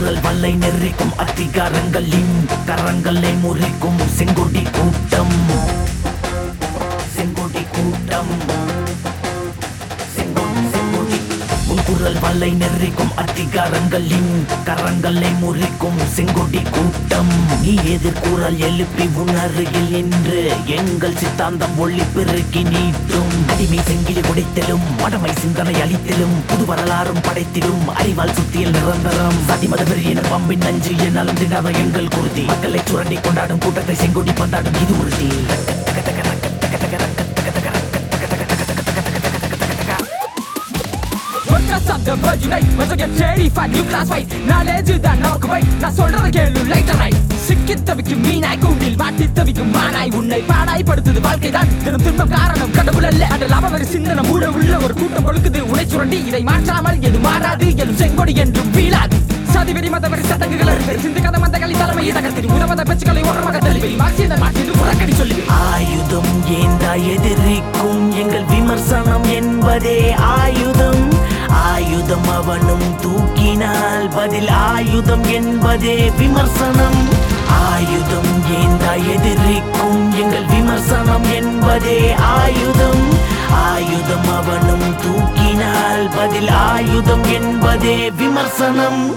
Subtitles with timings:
[0.00, 2.32] உன் குரல் வல்லை நெறிக்கும் அதிகாரங்களின்
[2.66, 5.36] கரங்களை முறிக்கும் செங்கொடி கூட்டம்.
[12.00, 14.30] உன் குரல் வல்லை நெறிக்கும் அதிகாரங்களின்
[14.66, 17.32] கரங்களை முறிக்கும் செங்கொடி கூட்டம்.
[17.62, 20.38] நீ எதிர்கூறல் எழுப்பி உன் என்று நின்று
[20.76, 23.34] எங்கள் சித்தாந்தம் ஒளி பெருக்கி நீட்டும்.
[23.52, 29.38] அடிமை செங்கிலி உடைத்திலும் மடமை சிந்தனை அளித்திலும் புது வரலாறும் படைத்திடும் அறிவால் சுத்தியல் நிரந்தரம்.
[29.50, 32.42] சதிமத பெரிய பம்பின் நஞ்சு என் அலந்திடாத எங்கள் குருதி.
[32.42, 35.30] மக்களை சுரண்டி கொண்டாடும் கூட்டத்தை செங்கொடி பந்தாடும் இது உறுதி.
[41.70, 44.26] Podcast of the virgin night Once I get terrified, new class fight.
[44.50, 49.70] Knowledge தான் நமக்கு வை நான் சொல்றத கேளு லைட் ரைட் சிக்கி தவிக்கும் மீனாய் கூண்டில் மாட்டி தவிக்கும்
[49.76, 50.10] மானாய்.
[50.20, 53.22] உன்னை பாடாய் படுத்தது வாழ்க்கை தான் தினம் துன்பம் காரணம் கடவுள் அல்ல.
[53.36, 57.68] அந்த லாபவரி சிந்தனை ஊழ உள்ள ஒரு கூட்டம் கொழுக்குது உனை சுரண்டி இதை மாற்றாமல் எது மாறாது.
[57.82, 59.18] எதுவும் செங்கொடி என்றும் வீழாது.
[59.54, 64.42] சாதி வெறி மதவெறி சடங்குகள் சிந்து சிந்துக்காத மந்த களி தலைமையை தகர்த்தி உதவத பெச்சுக்களை ஓரமாக தள்ளுவி மார்க்சியதன்
[64.42, 69.98] மாற்றி புறக்கணி சொல்லி ஆயுதம் ஏந்தா எதிரிக்கும் எங்கள் விமர்சனம் என்பதே
[72.36, 77.00] அவனும் தூக்கினால் பதில் ஆயுதம் என்பதே விமர்சனம்.
[77.68, 80.12] ஆயுதம் ஏந்தா எதிரிக்கும்?
[80.20, 83.04] எங்கள் விமர்சனம் என்பதே ஆயுதம்.
[83.52, 89.16] ஆயுதம் அவனும் தூக்கினால் பதில் ஆயுதம் என்பதே விமர்சனம்.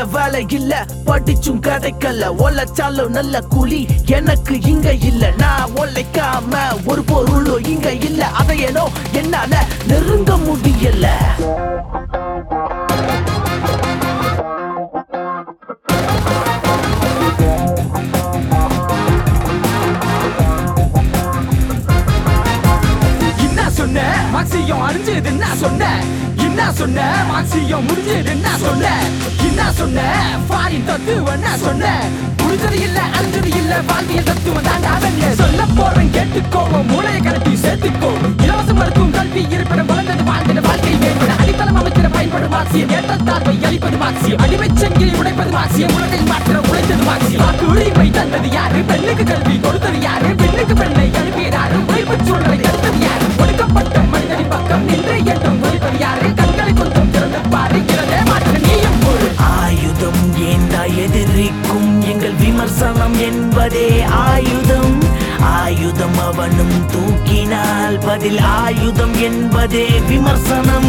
[0.00, 0.74] இல்ல வேலை இல்ல
[1.06, 2.28] படிச்சும் கிடைக்கல.
[2.38, 5.32] ஒலைச்சாலும் நல்ல கூலி எனக்கு இங்க இல்ல.
[5.36, 8.30] நான் ஒலைக்காம ஒரு பொருளும் இங்க இல்ல.
[8.40, 9.52] அதையனோ என்னால
[9.86, 11.06] நெருங்க முடியல.
[23.44, 24.00] என்ன சொன்ன?
[24.34, 25.84] மார்க்சியம் அழிஞ்சது என்ன சொன்ன?
[26.50, 27.00] என்ன சொன்ன?
[27.30, 28.86] மார்க்சியம் முடிஞ்சது என்ன சொன்ன?
[29.46, 30.00] என்ன சொன்ன?
[30.48, 31.92] ஃபாரின் தத்துவம் என்ன சொன்ன?
[32.42, 38.10] முடிஞ்சது இல்ல அழிஞ்சது இல்ல வாழ்வியல் தத்துவம் தாண்டா வெண்ண சொல்ல போறேன் கேட்டுக்கோ உன் மூளையை கலப்பி சேர்த்துக்கோ.
[38.42, 41.36] இலவசம் மருத்துவம் கல்வி இருப்பிடம் வளர்ந்தது வாழ்ந்திட வாழ்க்கை மேம்பட.
[41.38, 42.92] அடித்தளம் அமைத்திட பயன்படும் மார்க்சியம்.
[42.98, 44.42] ஏற்றத்தாழ்வை அளிப்பது மார்க்சியம்.
[44.46, 45.94] அடிமைச் சங்கிலி உடைப்பது மார்க்சியம்.
[45.94, 47.44] உலகை மாற்ற உழைத்தது மார்க்சியம்.
[47.44, 48.80] வாக்கு உரிமை தந்தது யாரு?
[48.82, 50.34] பெண்ணுக்கு கல்வி கொடுத்தது யாரு?
[50.34, 51.10] பெண்ணுக்கு பெண்ணை
[64.24, 64.96] ஆயுதம்
[65.58, 70.79] ஆயுதம் அவனும் தூக்கினால் பதில் ஆயுதம் என்பதே விமர்சனம்.